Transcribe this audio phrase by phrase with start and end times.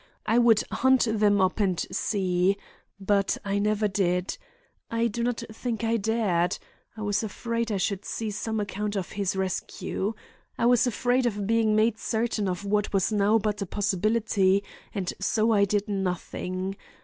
[0.25, 4.35] I would hunt them up and see—but I never did.
[4.89, 6.57] I do not think I dared.
[6.97, 10.15] I was afraid I should see some account of his rescue.
[10.57, 15.13] I was afraid of being made certain of what was now but a possibility, and
[15.19, 16.77] so I did nothing.